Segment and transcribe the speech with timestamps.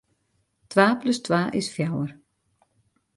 [0.71, 2.11] Twa plus twa is fjouwer.